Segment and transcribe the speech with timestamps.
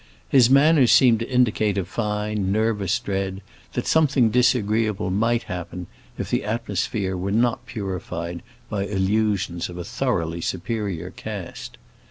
[0.29, 5.85] His manners seemed to indicate a fine, nervous dread that something disagreeable might happen
[6.17, 11.77] if the atmosphere were not purified by allusions of a thoroughly superior cast.